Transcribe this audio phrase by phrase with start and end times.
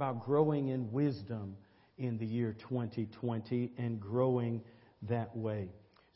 [0.00, 1.54] about growing in wisdom
[1.98, 4.62] in the year 2020 and growing
[5.02, 5.68] that way.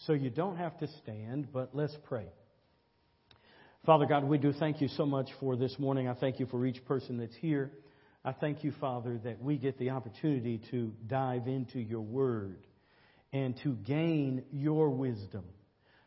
[0.06, 2.24] So you don't have to stand, but let's pray.
[3.84, 6.08] Father God, we do thank you so much for this morning.
[6.08, 7.72] I thank you for each person that's here.
[8.24, 12.66] I thank you, Father, that we get the opportunity to dive into your word
[13.34, 15.44] and to gain your wisdom.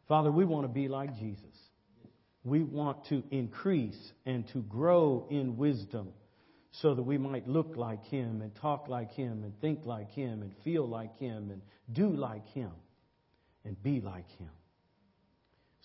[0.08, 1.44] Father, we want to be like Jesus.
[2.44, 6.08] We want to increase and to grow in wisdom
[6.82, 10.42] so that we might look like him and talk like him and think like him
[10.42, 12.72] and feel like him and do like him
[13.66, 14.50] and be like him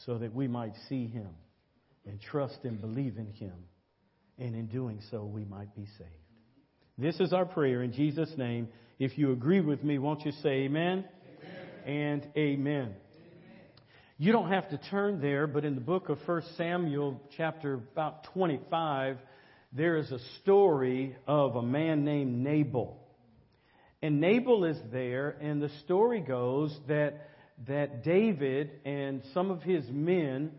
[0.05, 1.29] so that we might see him
[2.07, 3.55] and trust and believe in him
[4.39, 6.11] and in doing so we might be saved.
[6.99, 8.69] This is our prayer in Jesus' name.
[8.99, 11.05] If you agree with me, won't you say amen,
[11.87, 12.23] amen.
[12.23, 12.95] and amen.
[14.19, 18.25] You don't have to turn there, but in the book of 1 Samuel, chapter about
[18.35, 19.17] 25,
[19.75, 22.99] there is a story of a man named Nabal.
[24.03, 27.31] And Nabal is there, and the story goes that,
[27.67, 30.51] that David and some of his men,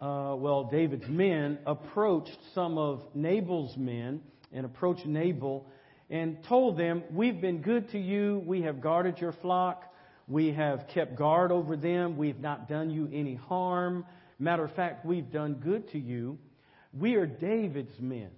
[0.00, 5.66] uh, well, David's men, approached some of Nabal's men and approached Nabal
[6.08, 8.42] and told them, We've been good to you.
[8.46, 9.84] We have guarded your flock.
[10.26, 12.16] We have kept guard over them.
[12.16, 14.06] We've not done you any harm.
[14.38, 16.38] Matter of fact, we've done good to you.
[16.94, 18.30] We are David's men.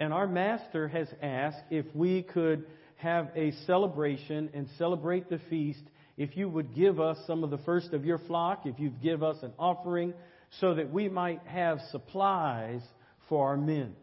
[0.00, 5.82] And our master has asked if we could have a celebration and celebrate the feast,
[6.16, 9.22] if you would give us some of the first of your flock, if you'd give
[9.22, 10.14] us an offering,
[10.60, 12.80] so that we might have supplies
[13.28, 13.94] for our men.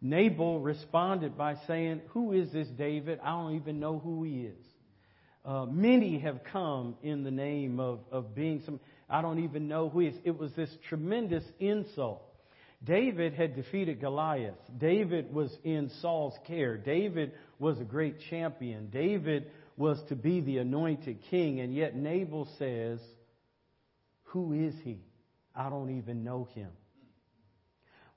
[0.00, 3.20] Nabal responded by saying, Who is this David?
[3.22, 4.64] I don't even know who he is.
[5.44, 9.88] Uh, many have come in the name of, of being some, I don't even know
[9.88, 10.16] who he is.
[10.24, 12.22] It was this tremendous insult.
[12.84, 14.58] David had defeated Goliath.
[14.76, 16.76] David was in Saul's care.
[16.76, 18.90] David was a great champion.
[18.90, 23.00] David was to be the anointed king, and yet Nabal says,
[24.24, 25.00] Who is he?
[25.54, 26.70] I don't even know him.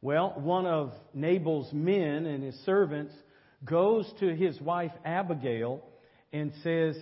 [0.01, 3.13] Well, one of Nabal's men and his servants
[3.63, 5.83] goes to his wife Abigail
[6.31, 6.95] and says,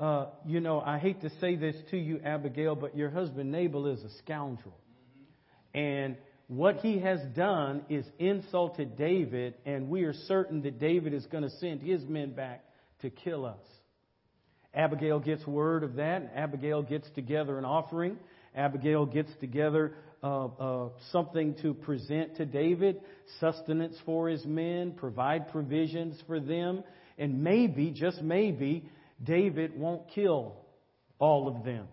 [0.00, 3.86] uh, You know, I hate to say this to you, Abigail, but your husband Nabal
[3.86, 4.76] is a scoundrel.
[5.72, 6.16] And
[6.52, 11.44] what he has done is insulted David, and we are certain that David is going
[11.44, 12.62] to send his men back
[13.00, 13.64] to kill us.
[14.74, 18.18] Abigail gets word of that, and Abigail gets together an offering.
[18.54, 23.00] Abigail gets together uh, uh, something to present to David,
[23.40, 26.84] sustenance for his men, provide provisions for them,
[27.16, 28.84] and maybe, just maybe,
[29.24, 30.56] David won't kill
[31.18, 31.88] all of them.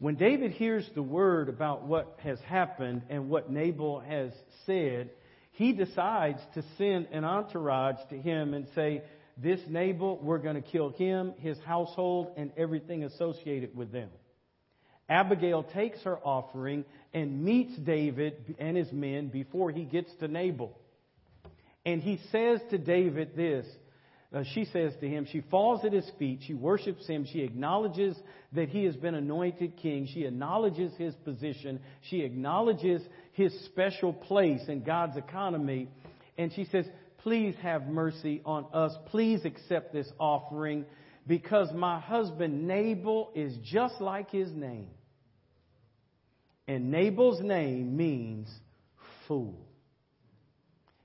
[0.00, 4.32] When David hears the word about what has happened and what Nabal has
[4.64, 5.10] said,
[5.52, 9.02] he decides to send an entourage to him and say,
[9.36, 14.08] This Nabal, we're going to kill him, his household, and everything associated with them.
[15.06, 20.74] Abigail takes her offering and meets David and his men before he gets to Nabal.
[21.84, 23.66] And he says to David this
[24.32, 28.16] uh, she says to him, she falls at his feet, she worships him, she acknowledges
[28.52, 33.02] that he has been anointed king, she acknowledges his position, she acknowledges
[33.32, 35.88] his special place in God's economy,
[36.38, 36.86] and she says,
[37.18, 40.86] Please have mercy on us, please accept this offering,
[41.26, 44.90] because my husband Nabal is just like his name.
[46.68, 48.48] And Nabal's name means
[49.26, 49.66] fool.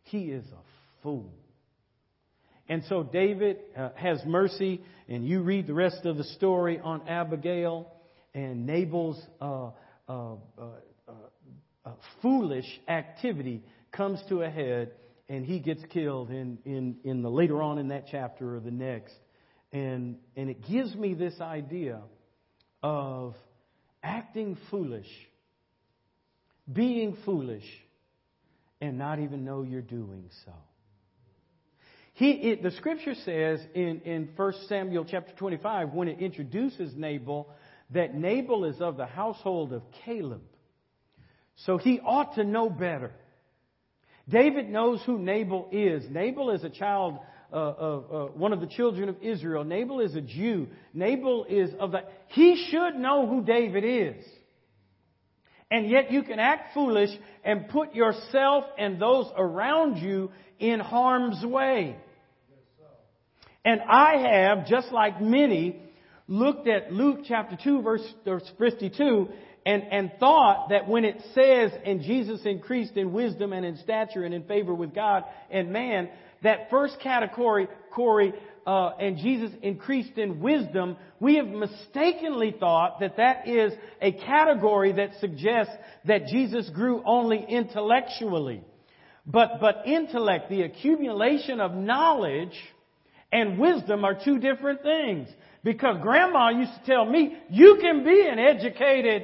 [0.04, 0.62] He is a
[1.02, 1.34] fool.
[2.68, 7.08] And so David uh, has mercy, and you read the rest of the story on
[7.08, 7.92] Abigail
[8.34, 9.70] and Nabal's uh,
[10.10, 10.66] uh, uh,
[11.86, 14.92] uh foolish activity comes to a head,
[15.30, 18.72] and he gets killed in, in, in the later on in that chapter or the
[18.72, 19.14] next.
[19.72, 22.02] And, and it gives me this idea
[22.84, 23.36] of
[24.04, 25.10] acting foolish,
[26.72, 27.66] being foolish,
[28.82, 30.52] and not even know you're doing so.
[32.16, 37.50] He, it, the scripture says in, in 1 Samuel chapter 25, when it introduces Nabal,
[37.92, 40.42] that Nabal is of the household of Caleb.
[41.66, 43.12] So he ought to know better.
[44.30, 46.06] David knows who Nabal is.
[46.10, 47.20] Nabal is a child
[47.52, 49.66] uh, of uh, one of the children of Israel.
[49.66, 50.68] Nabal is a Jew.
[50.94, 52.04] Nabal is of the.
[52.28, 54.26] He should know who David is.
[55.70, 57.10] And yet you can act foolish
[57.44, 61.98] and put yourself and those around you in harm's way.
[63.66, 65.82] And I have, just like many,
[66.28, 69.28] looked at Luke chapter 2 verse, verse 52
[69.66, 74.24] and, and thought that when it says, and Jesus increased in wisdom and in stature
[74.24, 76.10] and in favor with God and man,
[76.44, 78.34] that first category, Corey,
[78.68, 84.94] uh, and Jesus increased in wisdom, we have mistakenly thought that that is a category
[84.94, 85.74] that suggests
[86.06, 88.64] that Jesus grew only intellectually.
[89.26, 92.54] But, but intellect, the accumulation of knowledge
[93.32, 95.28] and wisdom are two different things.
[95.64, 99.24] Because grandma used to tell me, you can be an educated,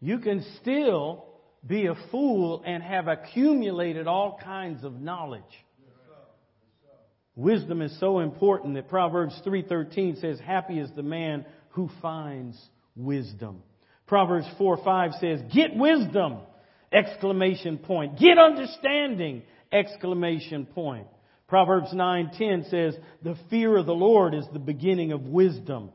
[0.00, 1.24] you can still
[1.66, 5.42] be a fool and have accumulated all kinds of knowledge.
[7.36, 13.62] Wisdom is so important that Proverbs 3:13 says, "Happy is the man who finds wisdom."
[14.06, 16.38] Proverbs 4:5 says, "Get wisdom!"
[16.92, 18.18] exclamation point.
[18.18, 21.06] "Get understanding!" Exclamation point.
[21.48, 25.90] Proverbs 9:10 says, "The fear of the Lord is the beginning of wisdom."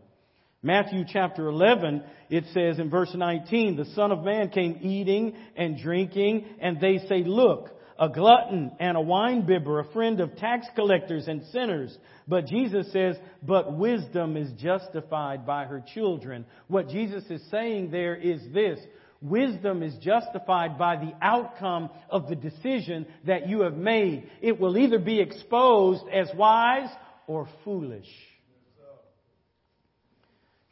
[0.66, 5.78] Matthew chapter 11, it says in verse 19, the Son of Man came eating and
[5.78, 7.70] drinking, and they say, look,
[8.00, 11.96] a glutton and a winebibber, a friend of tax collectors and sinners.
[12.28, 16.46] But Jesus says, but wisdom is justified by her children.
[16.68, 18.80] What Jesus is saying there is this.
[19.26, 24.30] Wisdom is justified by the outcome of the decision that you have made.
[24.42, 26.90] It will either be exposed as wise
[27.26, 28.08] or foolish.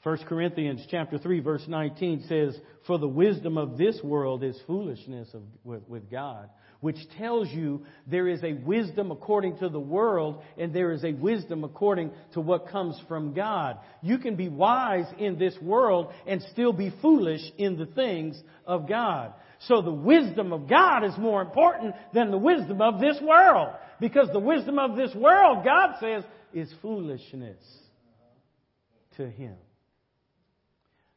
[0.04, 2.56] 1 Corinthians chapter 3 verse 19 says,
[2.86, 6.50] For the wisdom of this world is foolishness of, with, with God,
[6.84, 11.14] which tells you there is a wisdom according to the world and there is a
[11.14, 13.78] wisdom according to what comes from God.
[14.02, 18.90] You can be wise in this world and still be foolish in the things of
[18.90, 19.32] God.
[19.60, 23.70] So the wisdom of God is more important than the wisdom of this world.
[24.02, 27.64] Because the wisdom of this world, God says, is foolishness
[29.16, 29.56] to Him.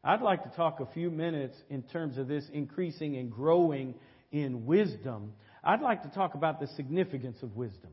[0.04, 3.96] I'd like to talk a few minutes in terms of this increasing and growing
[4.32, 5.32] in wisdom.
[5.66, 7.90] I'd like to talk about the significance of wisdom.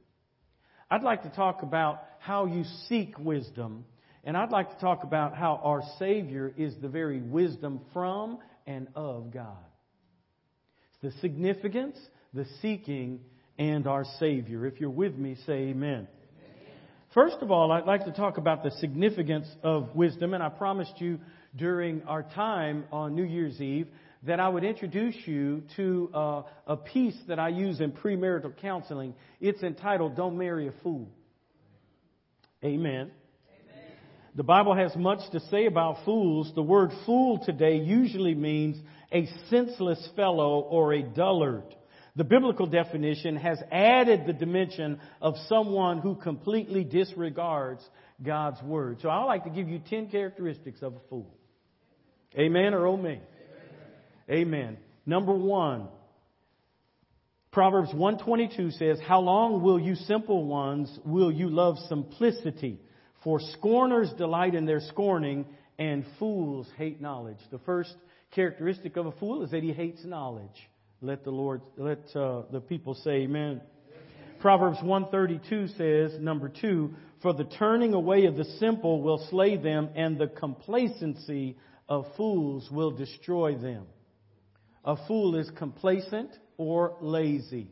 [0.92, 3.86] I'd like to talk about how you seek wisdom.
[4.24, 8.38] And I'd like to talk about how our Savior is the very wisdom from
[8.68, 9.58] and of God.
[11.02, 11.98] The significance,
[12.32, 13.22] the seeking,
[13.58, 14.68] and our Savior.
[14.68, 16.08] If you're with me, say amen.
[17.16, 20.94] First of all, I'd like to talk about the significance of wisdom, and I promised
[21.00, 21.20] you
[21.56, 23.88] during our time on New Year's Eve
[24.26, 29.14] that I would introduce you to uh, a piece that I use in premarital counseling.
[29.42, 31.10] It's entitled Don't Marry a Fool.
[32.64, 33.12] Amen.
[33.12, 33.12] Amen.
[34.36, 36.52] The Bible has much to say about fools.
[36.56, 38.78] The word fool today usually means
[39.12, 41.76] a senseless fellow or a dullard.
[42.16, 47.84] The biblical definition has added the dimension of someone who completely disregards
[48.22, 49.00] God's word.
[49.02, 51.36] So I'd like to give you 10 characteristics of a fool.
[52.38, 53.20] Amen or oh me?
[54.30, 54.78] Amen.
[55.06, 55.88] Number one,
[57.52, 62.80] Proverbs 122 says, How long will you simple ones, will you love simplicity?
[63.24, 65.46] For scorners delight in their scorning,
[65.78, 67.38] and fools hate knowledge.
[67.52, 67.94] The first
[68.32, 70.70] characteristic of a fool is that he hates knowledge.
[71.02, 73.62] Let the Lord, let uh, the people say amen.
[73.62, 73.62] amen.
[74.40, 79.90] Proverbs 132 says, number two, for the turning away of the simple will slay them,
[79.96, 83.86] and the complacency of fools will destroy them.
[84.86, 87.70] A fool is complacent or lazy.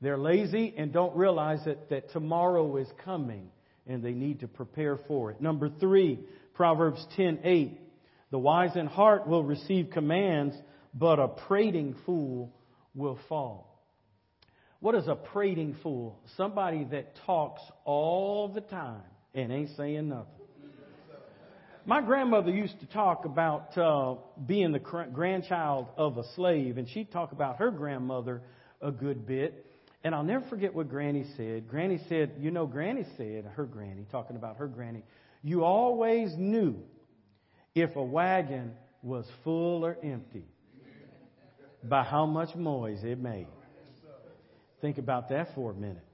[0.00, 3.50] They're lazy and don't realize that, that tomorrow is coming
[3.86, 5.40] and they need to prepare for it.
[5.40, 6.20] Number three,
[6.54, 7.78] Proverbs 10:8.
[8.30, 10.56] The wise in heart will receive commands,
[10.94, 12.52] but a prating fool
[12.94, 13.68] will fall.
[14.80, 16.18] What is a prating fool?
[16.36, 19.02] Somebody that talks all the time
[19.34, 20.41] and ain't saying nothing.
[21.84, 24.14] My grandmother used to talk about uh,
[24.46, 28.42] being the grandchild of a slave, and she'd talk about her grandmother
[28.80, 29.66] a good bit.
[30.04, 31.68] And I'll never forget what Granny said.
[31.68, 35.02] Granny said, You know, Granny said, her granny, talking about her granny,
[35.42, 36.76] you always knew
[37.74, 40.44] if a wagon was full or empty
[41.82, 43.48] by how much noise it made.
[44.80, 46.04] Think about that for a minute.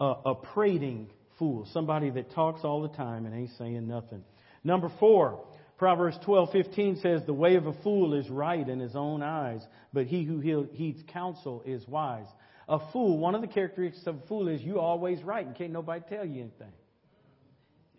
[0.00, 4.24] Uh, a prating fool, somebody that talks all the time and ain't saying nothing.
[4.64, 5.44] Number four,
[5.76, 10.06] Proverbs 12:15 says, "The way of a fool is right in his own eyes, but
[10.06, 12.28] he who heeds counsel is wise."
[12.68, 15.72] A fool, one of the characteristics of a fool is you always right and can't
[15.72, 16.72] nobody tell you anything.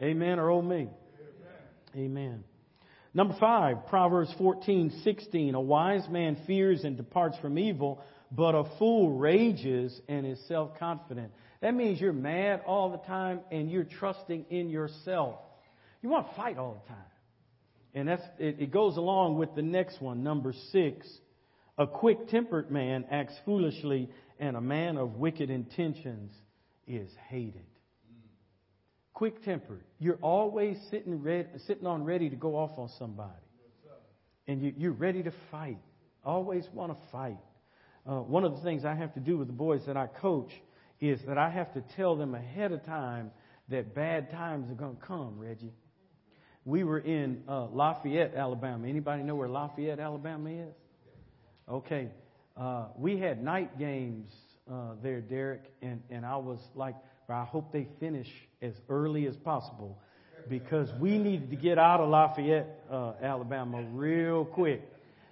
[0.01, 0.89] Amen or oh me.
[1.95, 2.05] Amen.
[2.05, 2.43] Amen.
[3.13, 8.01] Number five, Proverbs 14:16, "A wise man fears and departs from evil,
[8.31, 13.69] but a fool rages and is self-confident." That means you're mad all the time and
[13.69, 15.39] you're trusting in yourself.
[16.03, 16.97] You want to fight all the time.
[17.95, 21.07] And that's, it, it goes along with the next one, number six.
[21.77, 26.31] A quick tempered man acts foolishly, and a man of wicked intentions
[26.87, 27.65] is hated.
[29.13, 29.83] Quick tempered.
[29.99, 33.31] You're always sitting, ready, sitting on ready to go off on somebody.
[34.47, 35.79] And you, you're ready to fight.
[36.25, 37.39] Always want to fight.
[38.05, 40.51] Uh, one of the things I have to do with the boys that I coach
[40.99, 43.31] is that I have to tell them ahead of time
[43.69, 45.71] that bad times are going to come, Reggie.
[46.65, 48.87] We were in uh, Lafayette, Alabama.
[48.87, 50.73] Anybody know where Lafayette, Alabama is?
[51.69, 52.09] Okay.
[52.55, 54.31] Uh, we had night games
[54.71, 56.95] uh, there, Derek, and, and I was like,
[57.27, 58.27] I hope they finish
[58.61, 59.97] as early as possible
[60.49, 64.81] because we needed to get out of Lafayette, uh, Alabama real quick.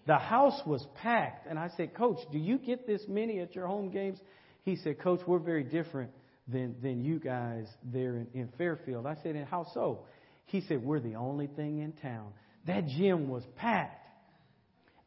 [0.08, 3.68] The house was packed, and I said, Coach, do you get this many at your
[3.68, 4.18] home games?
[4.64, 6.12] He said, Coach, we're very different
[6.48, 9.06] than, than you guys there in, in Fairfield.
[9.06, 10.00] I said, and how so?
[10.46, 12.34] He said, we're the only thing in town.
[12.68, 14.06] That gym was packed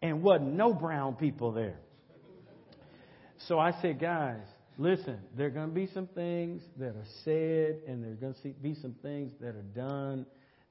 [0.02, 1.78] and wasn't no brown people there.
[3.48, 4.42] So I said, guys,
[4.78, 8.34] listen, there are going to be some things that are said and there are going
[8.42, 10.26] to be some things that are done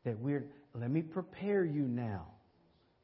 [0.05, 2.27] that we're, let me prepare you now.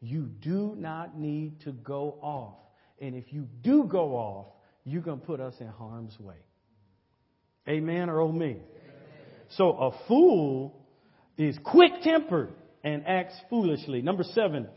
[0.01, 2.55] You do not need to go off.
[2.99, 4.47] And if you do go off,
[4.85, 6.35] you're going to put us in harm's way.
[7.67, 8.45] Amen or oh me?
[8.45, 8.61] Amen.
[9.57, 10.78] So a fool
[11.39, 12.49] is quick tempered
[12.83, 14.01] and acts foolishly.
[14.01, 14.67] Number seven,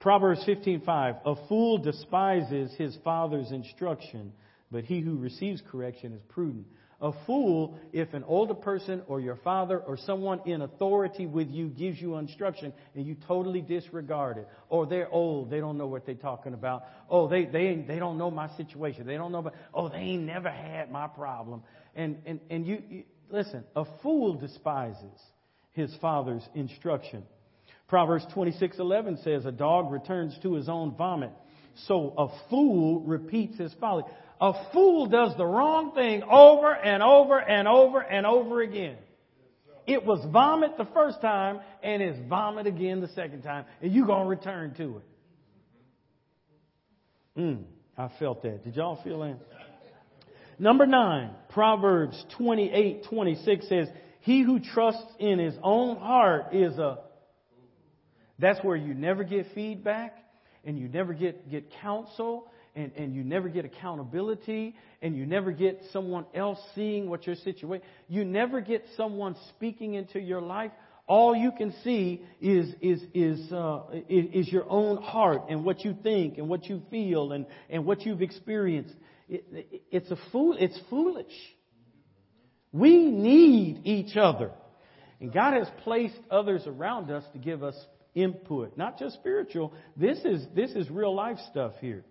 [0.00, 1.20] Proverbs 15:5.
[1.24, 4.32] A fool despises his father's instruction,
[4.70, 6.66] but he who receives correction is prudent.
[7.00, 11.68] A fool, if an older person or your father or someone in authority with you
[11.68, 16.04] gives you instruction and you totally disregard it, or they're old, they don't know what
[16.04, 16.82] they're talking about.
[17.08, 19.06] Oh, they they they don't know my situation.
[19.06, 19.54] They don't know about.
[19.72, 21.62] Oh, they ain't never had my problem.
[21.94, 23.62] And and and you, you listen.
[23.76, 25.20] A fool despises
[25.78, 27.22] his father's instruction.
[27.86, 31.32] Proverbs 26:11 says, "A dog returns to his own vomit,
[31.86, 34.04] so a fool repeats his folly."
[34.40, 38.96] A fool does the wrong thing over and over and over and over again.
[39.86, 44.06] It was vomit the first time and it's vomit again the second time, and you're
[44.06, 45.04] going to return to it.
[47.40, 47.64] Mm,
[47.96, 48.64] I felt that.
[48.64, 49.38] Did y'all feel that?
[50.58, 53.88] Number nine, Proverbs 28 26 says,
[54.28, 56.98] He who trusts in his own heart is a.
[58.38, 60.18] That's where you never get feedback
[60.66, 65.50] and you never get, get counsel and, and you never get accountability and you never
[65.50, 70.72] get someone else seeing what your situation you never get someone speaking into your life
[71.06, 75.96] all you can see is is is uh, is your own heart and what you
[76.02, 78.94] think and what you feel and and what you've experienced
[79.26, 81.32] it, it, it's a fool it's foolish
[82.72, 84.50] we need each other
[85.20, 87.76] and god has placed others around us to give us
[88.14, 92.04] input not just spiritual this is this is real life stuff here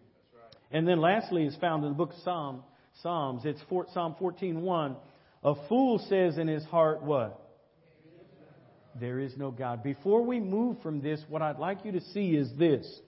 [0.72, 2.64] and then lastly is found in the book of Psalm,
[3.02, 3.44] Psalms.
[3.46, 4.98] It's for, Psalm 14:1.
[5.44, 7.42] A fool says in his heart, what?
[9.00, 9.84] There is no God.
[9.84, 13.02] Before we move from this, what I'd like you to see is this.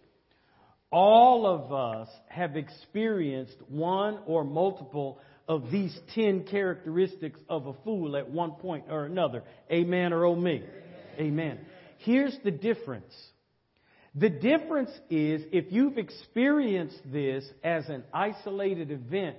[0.91, 8.15] All of us have experienced one or multiple of these 10 characteristics of a fool
[8.15, 9.43] at one point or another.
[9.71, 10.63] Amen or oh me?
[11.17, 11.19] Amen.
[11.19, 11.59] Amen.
[11.97, 13.13] Here's the difference.
[14.13, 19.37] The difference is if you've experienced this as an isolated event,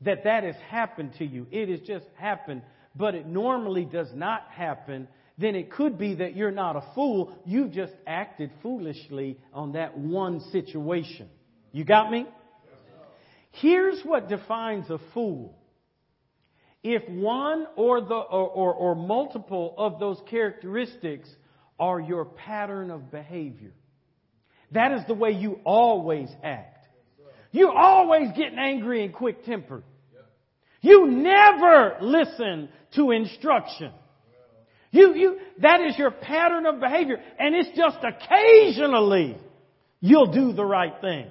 [0.00, 1.46] that that has happened to you.
[1.50, 2.62] It has just happened,
[2.96, 5.08] but it normally does not happen.
[5.38, 7.32] Then it could be that you're not a fool.
[7.46, 11.28] You've just acted foolishly on that one situation.
[11.72, 12.26] You got me?
[13.60, 15.56] Here's what defines a fool.
[16.82, 21.28] If one or, the, or, or, or multiple of those characteristics
[21.78, 23.72] are your pattern of behavior.
[24.72, 26.86] That is the way you always act.
[27.52, 29.84] You're always getting angry and quick tempered.
[30.80, 33.92] You never listen to instruction.
[34.90, 37.16] You, you, that is your pattern of behavior.
[37.38, 39.38] And it's just occasionally
[40.00, 41.28] you'll do the right thing.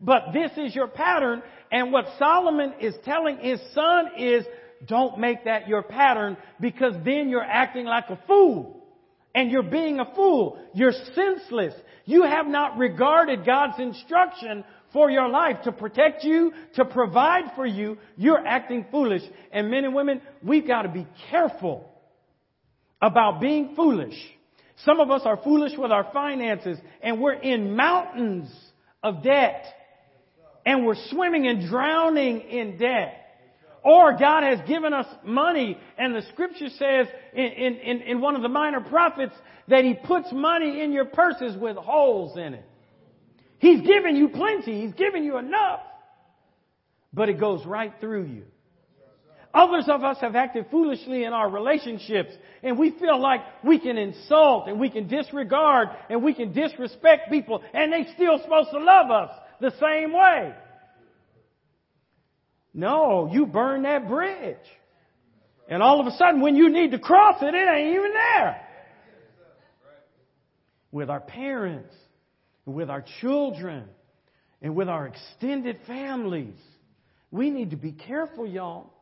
[0.00, 1.42] But this is your pattern.
[1.70, 4.44] And what Solomon is telling his son is
[4.86, 8.86] don't make that your pattern because then you're acting like a fool
[9.34, 10.58] and you're being a fool.
[10.72, 11.74] You're senseless.
[12.04, 17.66] You have not regarded God's instruction for your life to protect you, to provide for
[17.66, 17.98] you.
[18.16, 19.22] You're acting foolish.
[19.52, 21.90] And men and women, we've got to be careful
[23.02, 24.14] about being foolish.
[24.84, 28.48] Some of us are foolish with our finances and we're in mountains
[29.02, 29.66] of debt
[30.68, 33.14] and we're swimming and drowning in debt.
[33.82, 38.42] Or God has given us money, and the scripture says in, in, in one of
[38.42, 39.32] the minor prophets
[39.68, 42.66] that He puts money in your purses with holes in it.
[43.60, 44.82] He's given you plenty.
[44.82, 45.80] He's given you enough.
[47.14, 48.42] But it goes right through you.
[49.54, 52.32] Others of us have acted foolishly in our relationships
[52.62, 57.30] and we feel like we can insult and we can disregard and we can disrespect
[57.30, 60.54] people and they still supposed to love us the same way.
[62.74, 64.56] No, you burn that bridge.
[65.68, 68.66] And all of a sudden when you need to cross it, it ain't even there.
[70.90, 71.94] With our parents,
[72.64, 73.84] with our children,
[74.60, 76.56] and with our extended families.
[77.30, 78.92] We need to be careful, y'all.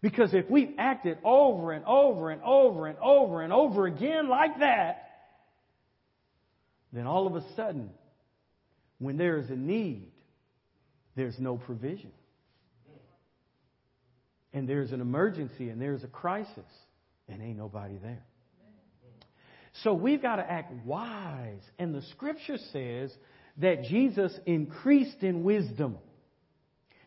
[0.00, 4.58] Because if we've acted over and over and over and over and over again like
[4.60, 5.08] that,
[6.92, 7.90] then all of a sudden,
[9.04, 10.10] when there is a need,
[11.16, 12.12] there's no provision.
[14.52, 16.58] And there's an emergency and there's a crisis,
[17.28, 18.24] and ain't nobody there.
[19.82, 21.62] So we've got to act wise.
[21.78, 23.12] And the scripture says
[23.58, 25.98] that Jesus increased in wisdom.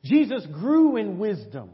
[0.04, 1.70] Jesus grew in wisdom.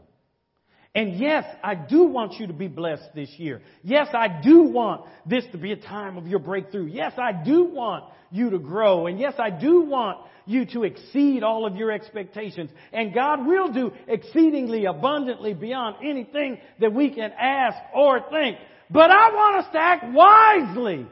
[0.94, 3.62] And yes, I do want you to be blessed this year.
[3.82, 6.86] Yes, I do want this to be a time of your breakthrough.
[6.86, 9.08] Yes, I do want you to grow.
[9.08, 12.70] And yes, I do want you to exceed all of your expectations.
[12.92, 18.58] And God will do exceedingly abundantly beyond anything that we can ask or think.
[18.88, 21.06] But I want us to act wisely.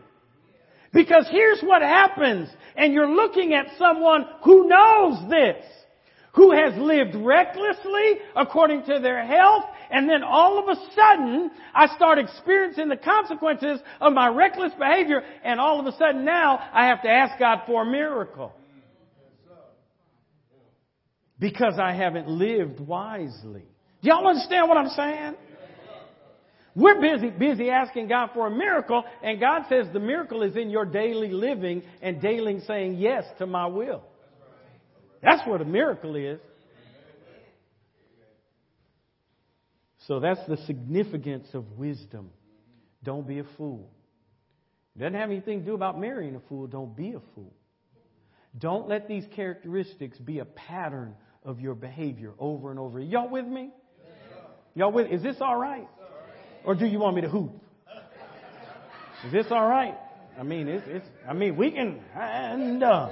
[0.92, 2.48] Because here's what happens.
[2.76, 5.64] And you're looking at someone who knows this
[6.34, 11.94] who has lived recklessly according to their health, and then all of a sudden, I
[11.94, 16.86] start experiencing the consequences of my reckless behavior, and all of a sudden now, I
[16.86, 18.54] have to ask God for a miracle.
[21.38, 23.64] Because I haven't lived wisely.
[24.02, 25.34] Do y'all understand what I'm saying?
[26.74, 30.70] We're busy, busy asking God for a miracle, and God says the miracle is in
[30.70, 34.02] your daily living and daily saying yes to my will.
[35.22, 36.40] That's what a miracle is.
[40.06, 42.30] So that's the significance of wisdom.
[43.04, 43.90] Don't be a fool.
[44.96, 46.66] It doesn't have anything to do about marrying a fool.
[46.66, 47.52] Don't be a fool.
[48.58, 53.00] Don't let these characteristics be a pattern of your behavior over and over.
[53.00, 53.70] Y'all with me?
[54.74, 55.10] Y'all with?
[55.10, 55.88] Is this all right?
[56.64, 57.52] Or do you want me to hoop?
[59.26, 59.96] Is this all right?
[60.38, 63.10] I mean, it's, it's I mean, we can, and, uh,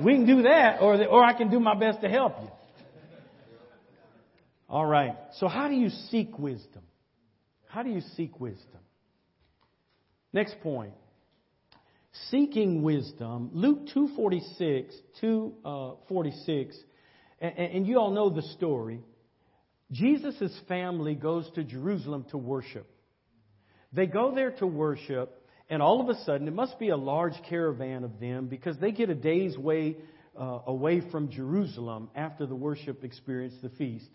[0.00, 2.50] we can do that, or, the, or I can do my best to help you.
[4.70, 5.16] All right.
[5.38, 6.82] So how do you seek wisdom?
[7.66, 8.78] How do you seek wisdom?
[10.32, 10.94] Next point.
[12.30, 13.50] Seeking wisdom.
[13.52, 19.00] Luke 246, 246, uh, and, and you all know the story.
[19.90, 22.88] Jesus' family goes to Jerusalem to worship.
[23.92, 27.34] They go there to worship, and all of a sudden, it must be a large
[27.48, 29.96] caravan of them because they get a day's way
[30.38, 34.06] uh, away from Jerusalem after the worship experience, the feast.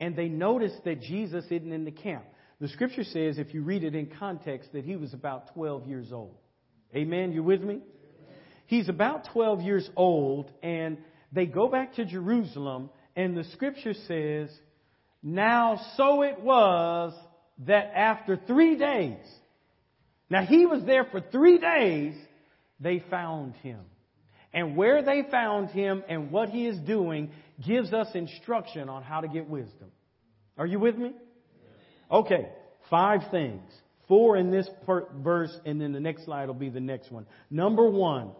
[0.00, 2.24] And they notice that Jesus isn't in the camp.
[2.60, 6.12] The scripture says, if you read it in context, that he was about 12 years
[6.12, 6.36] old.
[6.94, 7.32] Amen?
[7.32, 7.80] You with me?
[8.66, 10.98] He's about 12 years old, and
[11.32, 14.50] they go back to Jerusalem, and the scripture says,
[15.22, 17.12] Now so it was
[17.66, 19.24] that after three days,
[20.28, 22.14] now he was there for three days.
[22.80, 23.80] They found him.
[24.52, 27.30] And where they found him and what he is doing
[27.64, 29.90] gives us instruction on how to get wisdom.
[30.58, 31.12] Are you with me?
[32.10, 32.48] Okay,
[32.90, 33.62] five things.
[34.08, 34.68] Four in this
[35.22, 37.26] verse, and then the next slide will be the next one.
[37.50, 38.30] Number one,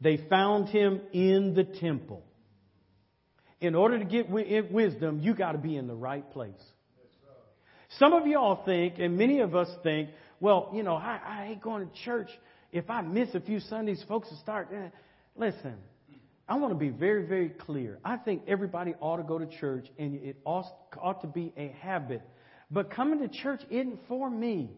[0.00, 2.24] they found him in the temple.
[3.60, 6.52] In order to get wisdom, you got to be in the right place.
[7.98, 11.62] Some of y'all think, and many of us think, well, you know, I, I ain't
[11.62, 12.28] going to church.
[12.70, 14.68] If I miss a few Sundays, folks will start.
[14.72, 14.88] Eh.
[15.34, 15.76] Listen,
[16.48, 17.98] I want to be very, very clear.
[18.04, 22.22] I think everybody ought to go to church, and it ought, to be a habit.
[22.70, 24.70] But coming to church isn't for me.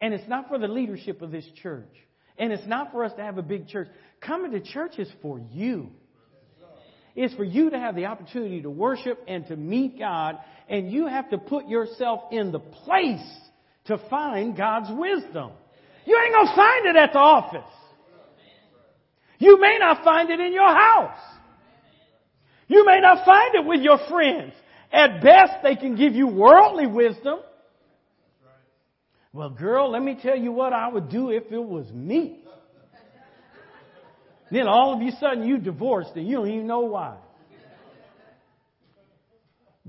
[0.00, 1.92] And it's not for the leadership of this church.
[2.38, 3.88] And it's not for us to have a big church.
[4.20, 5.90] Coming to church is for you.
[7.14, 10.38] It's for you to have the opportunity to worship and to meet God.
[10.68, 13.26] And you have to put yourself in the place
[13.86, 15.52] to find God's wisdom.
[16.04, 17.72] You ain't going to find it at the office.
[19.38, 21.18] You may not find it in your house.
[22.68, 24.52] You may not find it with your friends.
[24.92, 27.40] At best, they can give you worldly wisdom.
[29.32, 32.42] Well, girl, let me tell you what I would do if it was me.
[34.50, 37.16] Then all of a sudden you divorced and you don't even know why.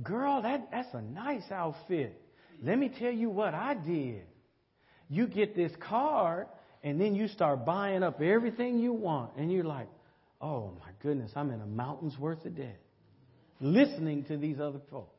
[0.02, 2.22] Girl, that, that's a nice outfit.
[2.62, 4.24] Let me tell you what I did.
[5.10, 6.48] You get this card,
[6.88, 9.88] and then you start buying up everything you want, and you're like,
[10.42, 12.80] Oh my goodness, I'm in a mountain's worth of debt.
[13.60, 15.12] Listening to these other folk.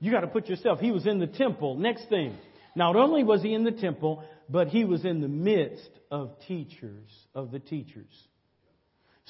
[0.00, 1.76] You got to put yourself, he was in the temple.
[1.76, 2.36] Next thing.
[2.76, 7.08] Not only was he in the temple, but he was in the midst of teachers,
[7.34, 8.12] of the teachers.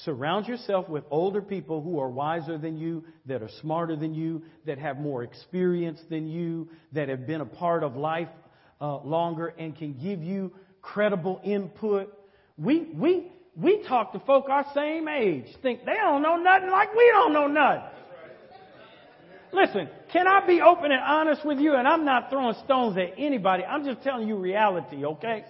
[0.04, 4.42] Surround yourself with older people who are wiser than you, that are smarter than you,
[4.66, 8.28] that have more experience than you, that have been a part of life
[8.80, 10.52] uh, longer and can give you
[10.84, 12.12] credible input.
[12.56, 16.94] We, we, we talk to folk our same age, think they don't know nothing like
[16.94, 17.82] we don't know nothing.
[19.52, 21.74] Listen, can I be open and honest with you?
[21.74, 23.64] And I'm not throwing stones at anybody.
[23.64, 25.44] I'm just telling you reality, okay?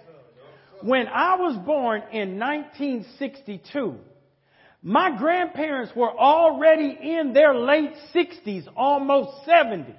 [0.82, 3.94] When I was born in 1962,
[4.82, 9.94] my grandparents were already in their late 60s, almost 70.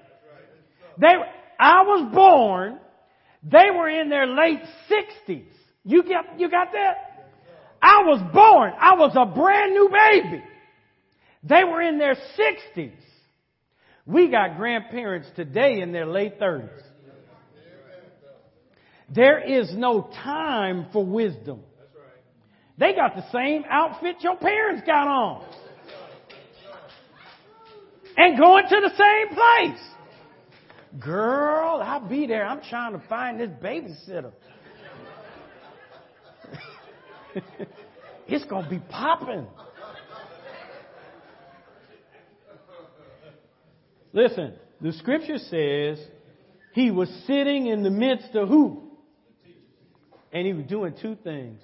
[1.00, 1.14] They,
[1.60, 2.80] I was born,
[3.46, 5.46] they were in their late 60s.
[5.84, 7.28] You got, you got that?
[7.82, 10.44] I was born, I was a brand new baby.
[11.44, 12.92] They were in their 60s.
[14.08, 16.70] We got grandparents today in their late 30s.
[19.10, 21.62] There is no time for wisdom.
[22.78, 25.46] They got the same outfit your parents got on.
[28.18, 29.95] And going to the same place.
[31.00, 32.46] Girl, I'll be there.
[32.46, 34.32] I'm trying to find this babysitter.
[38.28, 39.48] it's going to be popping.
[44.14, 46.00] Listen, the scripture says
[46.74, 48.92] he was sitting in the midst of who?
[50.32, 51.62] And he was doing two things.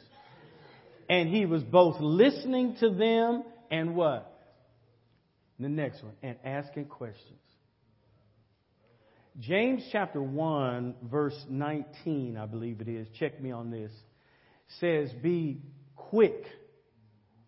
[1.10, 4.28] And he was both listening to them and what?
[5.60, 7.41] The next one, and asking questions.
[9.40, 13.92] James chapter 1, verse 19, I believe it is, check me on this,
[14.80, 15.62] says, Be
[15.96, 16.44] quick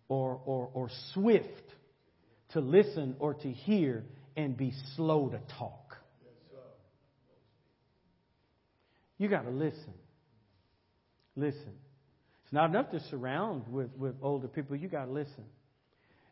[0.08, 1.46] or, or, or swift
[2.52, 4.04] to listen or to hear
[4.36, 5.96] and be slow to talk.
[9.18, 9.94] You got to listen.
[11.36, 11.74] Listen.
[12.44, 14.76] It's not enough to surround with, with older people.
[14.76, 15.44] You got to listen.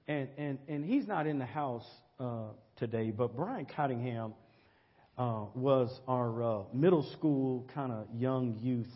[0.08, 1.86] And, and, and he's not in the house
[2.18, 4.34] uh, today, but Brian Cottingham
[5.18, 8.88] uh, was our uh, middle school kind of young youth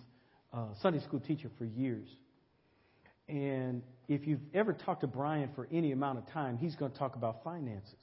[0.53, 2.09] uh, Sunday school teacher for years.
[3.29, 6.99] And if you've ever talked to Brian for any amount of time, he's going to
[6.99, 7.95] talk about finances.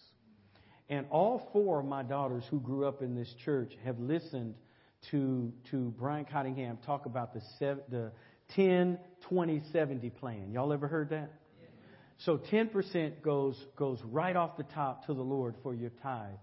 [0.90, 4.56] And all four of my daughters who grew up in this church have listened
[5.12, 8.12] to, to Brian Cottingham talk about the, seven, the
[8.56, 10.52] 10, 20, 70 plan.
[10.52, 11.32] Y'all ever heard that?
[12.18, 16.36] So 10% goes, goes right off the top to the Lord for your tithe.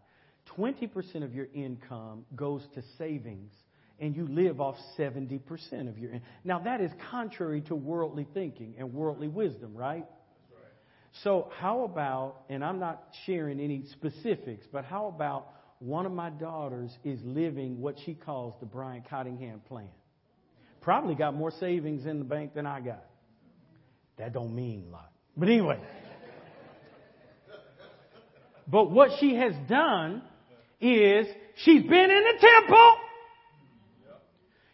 [0.57, 3.53] 20% of your income goes to savings,
[3.99, 5.41] and you live off 70%
[5.89, 6.29] of your income.
[6.45, 10.07] Now, that is contrary to worldly thinking and worldly wisdom, right?
[11.25, 15.49] So, how about, and I'm not sharing any specifics, but how about
[15.81, 19.89] one of my daughters is living what she calls the Brian Cottingham plan?
[20.81, 23.05] Probably got more savings in the bank than I got.
[24.19, 25.11] That don't mean a lot.
[25.37, 25.79] But anyway.
[28.71, 30.23] But what she has done
[30.81, 32.97] is she's been in the temple.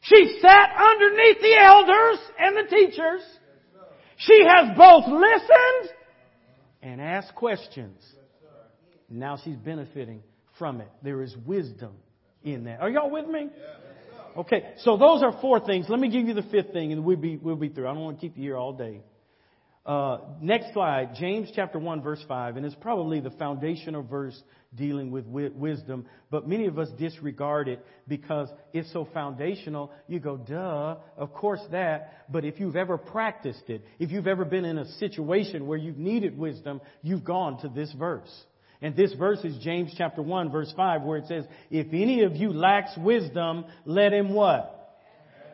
[0.02, 3.22] She sat underneath the elders and the teachers.
[4.18, 5.96] She has both listened
[6.82, 8.00] and asked questions.
[9.10, 10.22] Now she's benefiting
[10.58, 10.88] from it.
[11.02, 11.94] There is wisdom
[12.44, 12.80] in that.
[12.80, 13.50] Are y'all with me?
[14.36, 15.86] Okay, so those are four things.
[15.88, 17.88] Let me give you the fifth thing and we'll be, we'll be through.
[17.88, 19.00] I don't want to keep you here all day.
[19.86, 24.36] Uh, next slide, James chapter 1 verse 5, and it's probably the foundational verse
[24.74, 29.92] dealing with wisdom, but many of us disregard it because it's so foundational.
[30.08, 32.24] You go, duh, of course that.
[32.28, 35.98] But if you've ever practiced it, if you've ever been in a situation where you've
[35.98, 38.30] needed wisdom, you've gone to this verse.
[38.82, 42.34] And this verse is James chapter 1 verse 5 where it says, if any of
[42.34, 44.75] you lacks wisdom, let him what?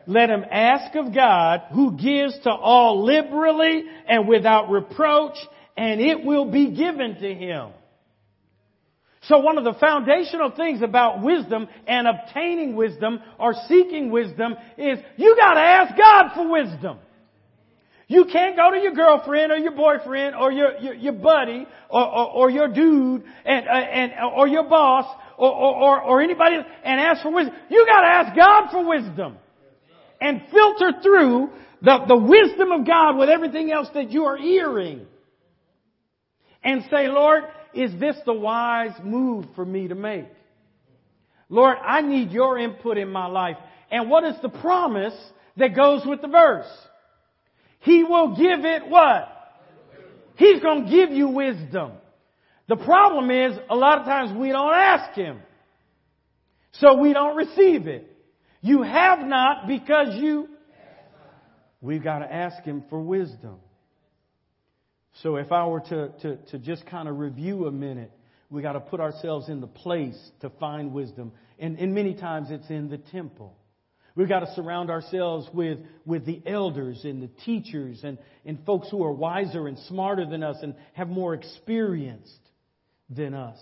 [0.05, 5.37] Let him ask of God who gives to all liberally and without reproach
[5.77, 7.69] and it will be given to him.
[9.23, 14.99] So one of the foundational things about wisdom and obtaining wisdom or seeking wisdom is
[15.15, 16.97] you gotta ask God for wisdom.
[18.07, 22.05] You can't go to your girlfriend or your boyfriend or your, your, your buddy or,
[22.05, 25.05] or, or, your dude and, uh, and, or your boss
[25.37, 27.55] or, or, or anybody and ask for wisdom.
[27.69, 29.37] You gotta ask God for wisdom.
[30.23, 31.49] And filter through
[31.81, 35.05] the, the wisdom of God with everything else that you are hearing.
[36.63, 40.27] And say, Lord, is this the wise move for me to make?
[41.49, 43.57] Lord, I need your input in my life.
[43.91, 45.13] And what is the promise
[45.57, 46.71] that goes with the verse?
[47.79, 49.29] He will give it what?
[50.37, 51.91] He's going to give you wisdom.
[52.69, 55.39] The problem is, a lot of times we don't ask Him.
[56.73, 58.12] So we don't receive it.
[58.63, 60.47] You have not because you.
[61.81, 63.57] We've got to ask Him for wisdom.
[65.21, 68.11] So if I were to, to, to just kind of review a minute,
[68.49, 71.33] we got to put ourselves in the place to find wisdom.
[71.59, 73.53] And, and many times it's in the temple.
[74.15, 78.89] We've got to surround ourselves with, with the elders and the teachers and, and folks
[78.89, 82.31] who are wiser and smarter than us and have more experienced
[83.09, 83.59] than us.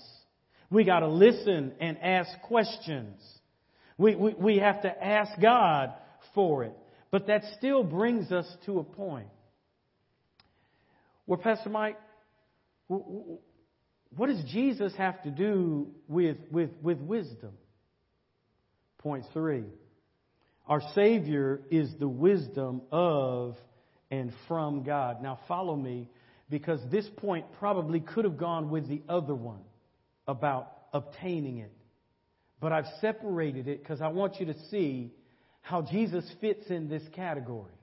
[0.70, 3.20] We got to listen and ask questions.
[4.02, 5.94] We, we, we have to ask God
[6.34, 6.76] for it.
[7.12, 9.28] But that still brings us to a point
[11.28, 12.00] where, Pastor Mike,
[12.88, 17.52] what does Jesus have to do with, with, with wisdom?
[18.98, 19.66] Point three.
[20.66, 23.56] Our Savior is the wisdom of
[24.10, 25.22] and from God.
[25.22, 26.10] Now follow me
[26.50, 29.62] because this point probably could have gone with the other one
[30.28, 31.72] about obtaining it.
[32.62, 35.12] But I've separated it because I want you to see
[35.62, 37.74] how Jesus fits in this category.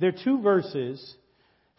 [0.00, 1.14] There are two verses.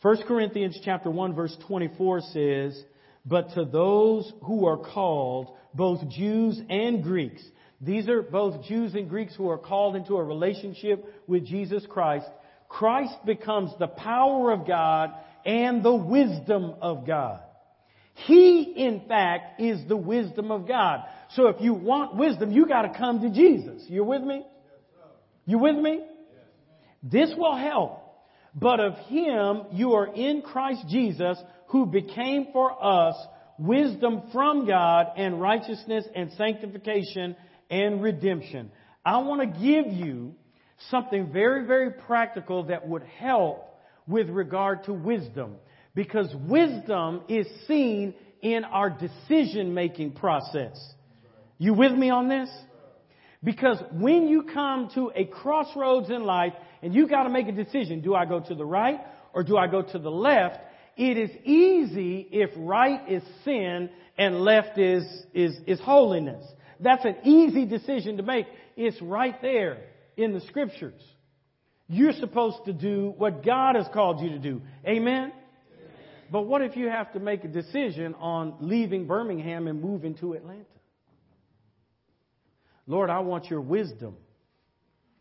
[0.03, 2.83] 1 Corinthians chapter 1 verse 24 says,
[3.25, 7.41] But to those who are called, both Jews and Greeks,
[7.81, 12.27] these are both Jews and Greeks who are called into a relationship with Jesus Christ.
[12.69, 15.11] Christ becomes the power of God
[15.45, 17.41] and the wisdom of God.
[18.13, 20.99] He, in fact, is the wisdom of God.
[21.35, 23.83] So if you want wisdom, you gotta come to Jesus.
[23.87, 24.43] You with me?
[25.45, 26.03] You with me?
[27.03, 27.99] This will help.
[28.53, 33.15] But of Him, you are in Christ Jesus, who became for us
[33.57, 37.35] wisdom from God and righteousness and sanctification
[37.69, 38.71] and redemption.
[39.05, 40.35] I want to give you
[40.89, 43.67] something very, very practical that would help
[44.07, 45.55] with regard to wisdom.
[45.93, 50.77] Because wisdom is seen in our decision making process.
[51.57, 52.49] You with me on this?
[53.43, 57.51] Because when you come to a crossroads in life and you got to make a
[57.51, 58.99] decision, do I go to the right
[59.33, 60.59] or do I go to the left?
[60.95, 66.45] It is easy if right is sin and left is, is, is holiness.
[66.79, 68.45] That's an easy decision to make.
[68.75, 69.77] It's right there
[70.17, 71.01] in the scriptures.
[71.87, 74.61] You're supposed to do what God has called you to do.
[74.85, 75.31] Amen?
[76.31, 80.33] But what if you have to make a decision on leaving Birmingham and moving to
[80.33, 80.63] Atlanta?
[82.87, 84.15] Lord, I want your wisdom.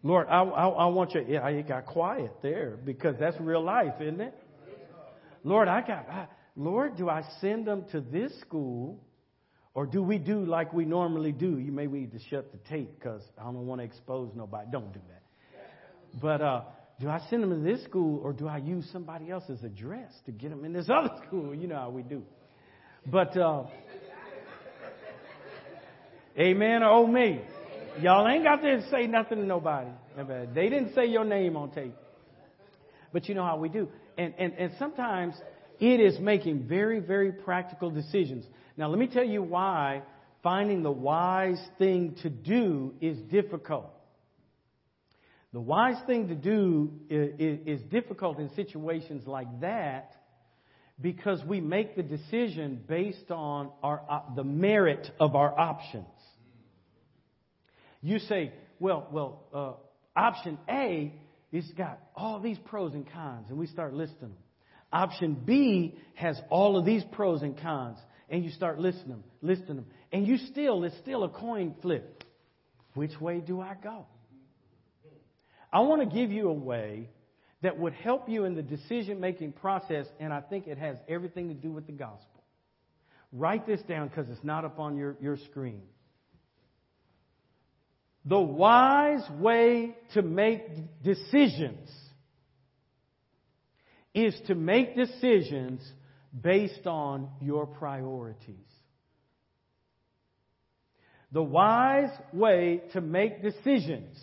[0.03, 1.25] Lord, I, I, I want your.
[1.25, 4.35] Yeah, it got quiet there because that's real life, isn't it?
[5.43, 6.09] Lord, I got.
[6.09, 9.03] I, Lord, do I send them to this school,
[9.75, 11.59] or do we do like we normally do?
[11.59, 14.69] You may need to shut the tape because I don't want to expose nobody.
[14.71, 15.23] Don't do that.
[16.21, 16.63] But uh,
[17.01, 20.33] do I send them to this school or do I use somebody else's address to
[20.33, 21.55] get them in this other school?
[21.55, 22.23] You know how we do.
[23.07, 23.65] But, uh,
[26.39, 27.41] amen or oh me.
[28.01, 29.91] Y'all ain't got to say nothing to nobody.
[30.55, 31.95] They didn't say your name on tape.
[33.13, 33.89] But you know how we do.
[34.17, 35.35] And, and, and sometimes
[35.81, 38.45] it is making very, very practical decisions.
[38.77, 40.03] Now, let me tell you why
[40.43, 43.91] finding the wise thing to do is difficult.
[45.53, 50.13] The wise thing to do is, is, difficult in situations like that
[51.01, 56.07] because we make the decision based on our, uh, the merit of our options.
[58.01, 61.13] You say, well, well, uh, option A
[61.53, 64.37] it's got all these pros and cons, and we start listing them.
[64.93, 69.77] Option B has all of these pros and cons, and you start listing them, listing
[69.77, 72.25] them, and you still, it's still a coin flip.
[72.95, 74.07] Which way do I go?
[75.73, 77.09] I want to give you a way
[77.63, 81.49] that would help you in the decision making process, and I think it has everything
[81.49, 82.43] to do with the gospel.
[83.33, 85.83] Write this down because it's not up on your, your screen.
[88.25, 91.89] The wise way to make decisions
[94.15, 95.81] is to make decisions
[96.39, 98.57] based on your priorities.
[101.33, 104.17] The wise way to make decisions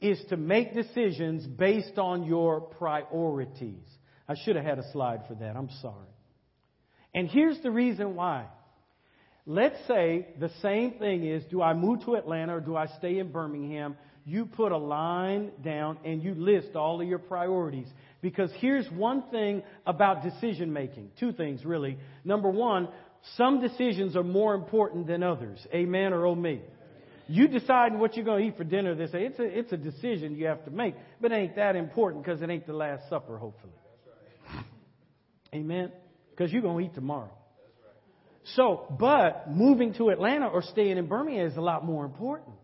[0.00, 3.84] is to make decisions based on your priorities.
[4.28, 5.56] I should have had a slide for that.
[5.56, 6.08] I'm sorry.
[7.14, 8.46] And here's the reason why.
[9.46, 13.18] Let's say the same thing is do I move to Atlanta or do I stay
[13.18, 13.96] in Birmingham?
[14.26, 17.88] You put a line down and you list all of your priorities.
[18.20, 21.12] Because here's one thing about decision making.
[21.18, 21.96] Two things, really.
[22.24, 22.88] Number one,
[23.36, 25.66] some decisions are more important than others.
[25.72, 26.60] Amen or oh me.
[27.28, 29.76] You deciding what you're going to eat for dinner this day, it's a, it's a
[29.76, 30.94] decision you have to make.
[31.20, 33.74] But it ain't that important because it ain't the Last Supper, hopefully.
[35.54, 35.92] Amen?
[36.30, 37.30] Because you're going to eat tomorrow.
[38.56, 42.56] So, but moving to Atlanta or staying in Birmingham is a lot more important.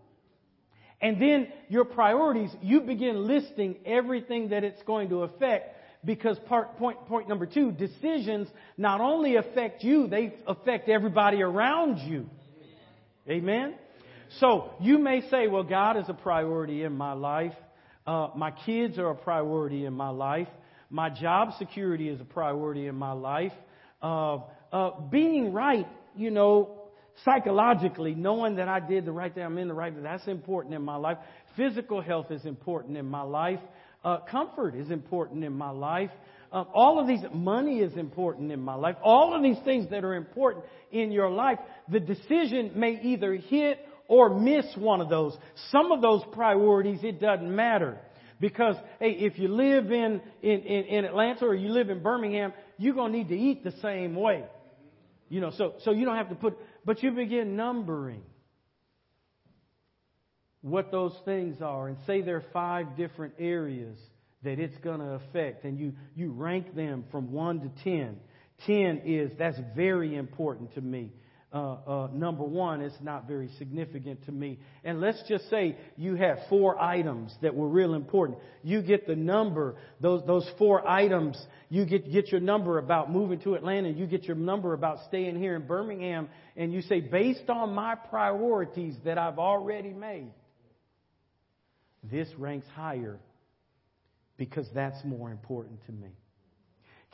[1.03, 6.79] And then your priorities, you begin listing everything that it's going to affect because part,
[6.79, 8.49] point, point number two, decisions
[8.79, 12.31] not only affect you, they affect everybody around you.
[13.29, 13.75] Amen?
[14.41, 17.55] So you may say, well, God is a priority in my life.
[18.07, 20.49] Uh, my kids are a priority in my life.
[20.91, 23.53] My job security is a priority in my life.
[24.03, 24.39] Uh,
[24.73, 26.83] uh, being right, you know,
[27.25, 30.83] psychologically, knowing that I did the right thing, I'm in the right, that's important in
[30.83, 31.19] my life.
[31.57, 33.61] Physical health is important in my life.
[34.05, 36.11] Uh, comfort is important in my life.
[36.53, 38.97] Uh, all of these, money is important in my life.
[39.03, 43.79] All of these things that are important in your life, the decision may either hit
[44.09, 45.37] or miss one of those.
[45.71, 47.99] Some of those priorities, it doesn't matter.
[48.41, 52.53] Because, hey, if you live in, in, in, in Atlanta or you live in Birmingham,
[52.79, 54.45] you're going to need to eat the same way.
[55.29, 58.23] You know, so, so you don't have to put, but you begin numbering
[60.61, 63.99] what those things are and say there are five different areas
[64.43, 68.17] that it's going to affect and you, you rank them from 1 to 10.
[68.67, 71.13] 10 is, that's very important to me.
[71.55, 74.59] Uh, uh, number one, it's not very significant to me.
[74.83, 78.39] And let's just say you have four items that were real important.
[78.65, 81.41] You get the number, those, those four items,
[81.71, 85.37] you get, get your number about moving to Atlanta, you get your number about staying
[85.37, 90.33] here in Birmingham, and you say, based on my priorities that I've already made,
[92.03, 93.21] this ranks higher
[94.37, 96.09] because that's more important to me.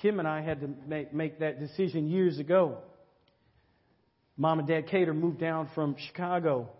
[0.00, 2.78] Kim and I had to make, make that decision years ago.
[4.40, 6.70] Mom and Dad Cater moved down from Chicago.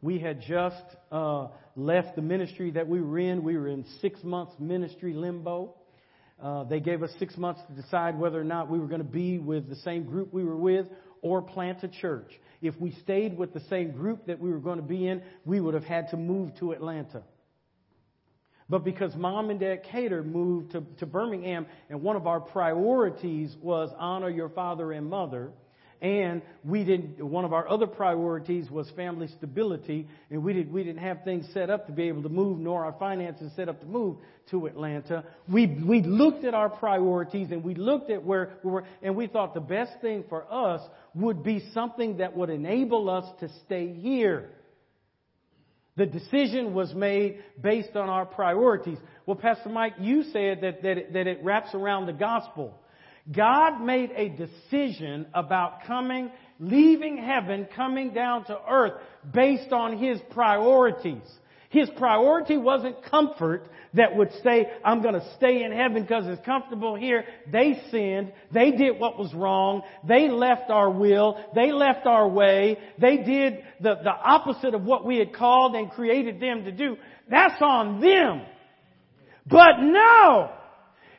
[0.00, 3.44] We had just uh, left the ministry that we were in.
[3.44, 5.74] We were in six months ministry limbo.
[6.42, 9.06] Uh, they gave us six months to decide whether or not we were going to
[9.06, 10.86] be with the same group we were with
[11.20, 12.32] or plant a church.
[12.62, 15.60] If we stayed with the same group that we were going to be in, we
[15.60, 17.22] would have had to move to Atlanta.
[18.70, 23.54] But because mom and dad Cater moved to, to Birmingham, and one of our priorities
[23.60, 25.50] was honor your father and mother,
[26.02, 30.82] and we didn't, one of our other priorities was family stability, and we, didn't we
[30.82, 33.80] didn't have things set up to be able to move, nor our finances set up
[33.80, 34.16] to move
[34.50, 35.24] to Atlanta.
[35.46, 39.26] We, we looked at our priorities and we looked at where we were, and we
[39.26, 40.80] thought the best thing for us
[41.14, 44.50] would be something that would enable us to stay here.
[45.96, 48.96] The decision was made based on our priorities.
[49.26, 52.79] Well, Pastor Mike, you said that, that, it, that it wraps around the gospel.
[53.30, 59.00] God made a decision about coming, leaving heaven, coming down to earth
[59.32, 61.22] based on His priorities.
[61.70, 66.44] His priority wasn't comfort that would say, I'm going to stay in heaven because it's
[66.44, 67.24] comfortable here.
[67.50, 68.32] They sinned.
[68.52, 69.82] They did what was wrong.
[70.06, 71.38] They left our will.
[71.54, 72.76] They left our way.
[72.98, 76.96] They did the, the opposite of what we had called and created them to do.
[77.28, 78.42] That's on them.
[79.46, 80.50] But no!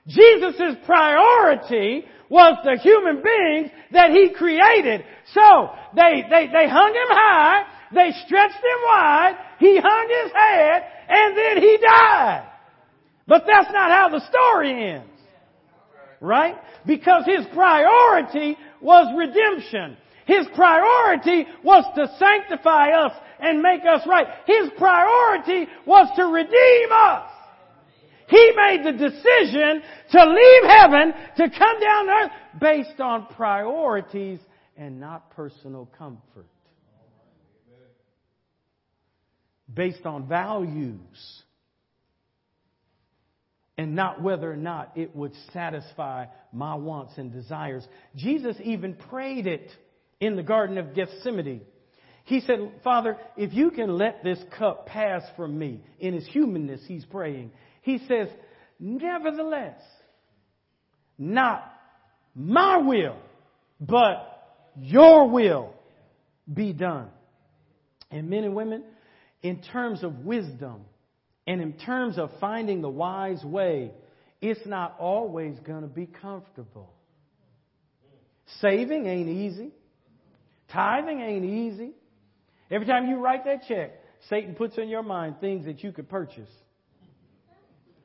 [0.07, 5.05] Jesus' priority was the human beings that He created.
[5.33, 10.83] So, they, they, they hung Him high, they stretched Him wide, He hung His head,
[11.09, 12.47] and then He died.
[13.27, 15.07] But that's not how the story ends.
[16.19, 16.55] Right?
[16.85, 19.97] Because His priority was redemption.
[20.25, 24.27] His priority was to sanctify us and make us right.
[24.45, 27.29] His priority was to redeem us.
[28.32, 34.39] He made the decision to leave heaven to come down to earth based on priorities
[34.78, 36.48] and not personal comfort.
[39.74, 41.44] Based on values
[43.78, 47.86] and not whether or not it would satisfy my wants and desires.
[48.15, 49.70] Jesus even prayed it
[50.22, 51.62] in the Garden of Gethsemane.
[52.24, 56.82] He said, Father, if you can let this cup pass from me, in his humanness,
[56.88, 57.52] he's praying.
[57.82, 58.28] He says,
[58.80, 59.80] Nevertheless,
[61.17, 61.63] not
[62.36, 63.17] my will,
[63.79, 64.27] but
[64.79, 65.73] your will
[66.52, 67.10] be done.
[68.10, 68.84] And men and women,
[69.42, 70.82] in terms of wisdom
[71.48, 73.92] and in terms of finding the wise way,
[74.42, 76.92] it's not always going to be comfortable.
[78.60, 79.71] Saving ain't easy.
[80.71, 81.92] Tithing ain't easy.
[82.69, 83.92] Every time you write that check,
[84.29, 86.50] Satan puts in your mind things that you could purchase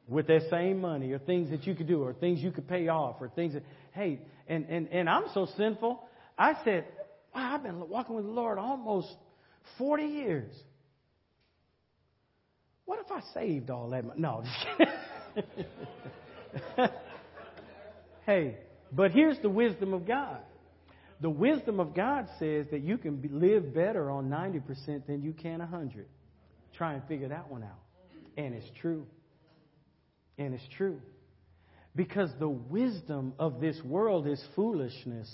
[0.08, 2.88] with that same money or things that you could do or things you could pay
[2.88, 6.02] off or things that, hey, and, and, and I'm so sinful.
[6.38, 6.84] I said,
[7.34, 9.08] wow, I've been walking with the Lord almost
[9.78, 10.52] 40 years.
[12.84, 14.20] What if I saved all that money?
[14.20, 14.44] No.
[18.26, 18.56] hey,
[18.92, 20.38] But here's the wisdom of God.
[21.20, 25.32] The wisdom of God says that you can be, live better on 90% than you
[25.32, 26.06] can 100.
[26.76, 27.80] Try and figure that one out.
[28.36, 29.06] And it's true.
[30.38, 31.00] And it's true.
[31.94, 35.30] Because the wisdom of this world is foolishness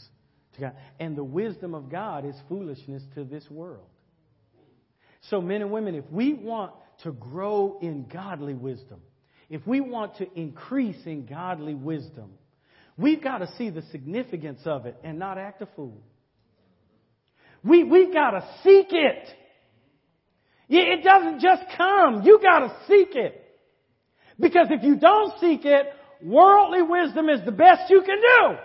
[0.54, 0.72] to God.
[1.00, 3.86] And the wisdom of God is foolishness to this world.
[5.30, 6.72] So, men and women, if we want
[7.02, 9.00] to grow in godly wisdom,
[9.48, 12.30] if we want to increase in godly wisdom,
[12.96, 16.00] we've got to see the significance of it and not act a fool.
[17.64, 19.28] We, we've got to seek it.
[20.68, 22.22] It doesn't just come.
[22.24, 23.41] You got to seek it.
[24.38, 25.86] Because if you don't seek it,
[26.22, 28.56] worldly wisdom is the best you can do.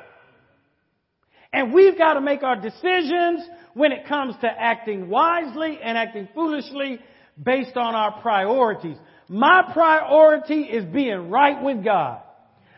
[1.54, 3.44] And we've got to make our decisions
[3.74, 7.00] when it comes to acting wisely and acting foolishly
[7.42, 8.98] based on our priorities.
[9.30, 12.22] My priority is being right with God.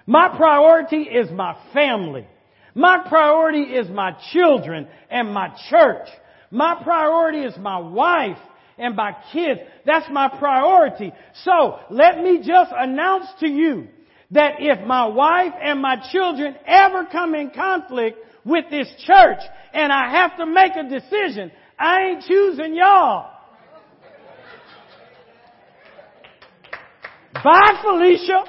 [0.06, 2.28] My priority is my family.
[2.76, 6.08] My priority is my children and my church.
[6.52, 8.38] My priority is my wife
[8.80, 9.59] and my kids.
[9.86, 11.11] That's my priority.
[11.43, 13.88] So let me just announce to you
[14.32, 19.39] that if my wife and my children ever come in conflict with this church
[19.73, 23.32] and I have to make a decision, I ain't choosing y'all.
[27.34, 28.43] Bye, Felicia.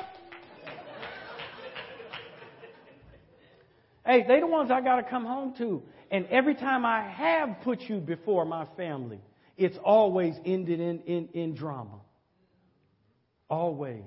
[4.04, 5.82] Hey, they the ones I got to come home to.
[6.10, 9.20] And every time I have put you before my family,
[9.60, 12.00] it's always ended in, in, in drama.
[13.50, 14.04] Always.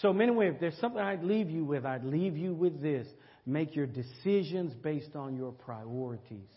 [0.00, 3.06] So, anyway, if there's something I'd leave you with, I'd leave you with this.
[3.46, 6.50] Make your decisions based on your priorities.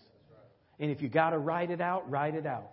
[0.80, 2.72] And if you got to write it out, write it out.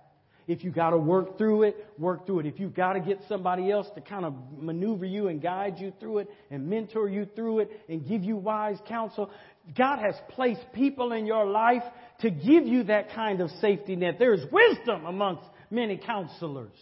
[0.48, 2.46] If you got to work through it, work through it.
[2.46, 5.92] If you've got to get somebody else to kind of maneuver you and guide you
[6.00, 9.30] through it and mentor you through it and give you wise counsel,
[9.76, 11.84] God has placed people in your life
[12.22, 14.16] to give you that kind of safety net.
[14.18, 16.76] There's wisdom amongst many counselors.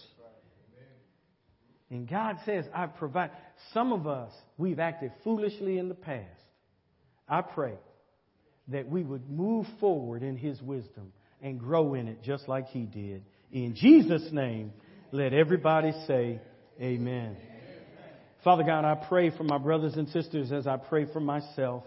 [1.90, 3.30] And God says, I provide.
[3.74, 6.24] Some of us, we've acted foolishly in the past.
[7.28, 7.74] I pray
[8.68, 11.12] that we would move forward in His wisdom
[11.42, 13.24] and grow in it just like He did.
[13.52, 14.72] In Jesus' name,
[15.10, 16.40] let everybody say,
[16.80, 17.36] Amen.
[18.44, 21.84] Father God, I pray for my brothers and sisters as I pray for myself.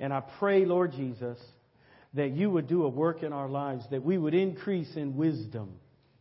[0.00, 1.38] And I pray, Lord Jesus,
[2.14, 5.74] that you would do a work in our lives, that we would increase in wisdom,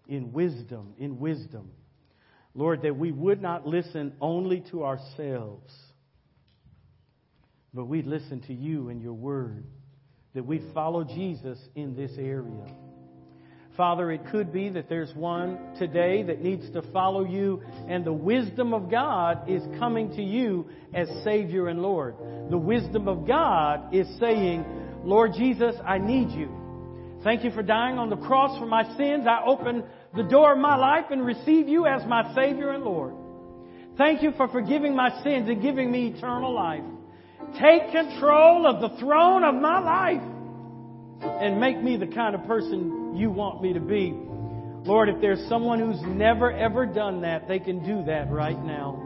[0.08, 1.70] in wisdom, in wisdom.
[2.56, 5.74] Lord, that we would not listen only to ourselves,
[7.74, 9.66] but we'd listen to you and your word,
[10.34, 12.66] that we'd follow Jesus in this area.
[13.76, 18.14] Father, it could be that there's one today that needs to follow you, and the
[18.14, 22.16] wisdom of God is coming to you as Savior and Lord.
[22.52, 24.64] The wisdom of God is saying,
[25.04, 26.50] Lord Jesus, I need you.
[27.24, 29.26] Thank you for dying on the cross for my sins.
[29.28, 29.84] I open
[30.16, 33.14] the door of my life and receive you as my Savior and Lord.
[33.98, 36.84] Thank you for forgiving my sins and giving me eternal life.
[37.62, 40.22] Take control of the throne of my life
[41.22, 44.12] and make me the kind of person you want me to be.
[44.86, 49.03] Lord, if there's someone who's never ever done that, they can do that right now.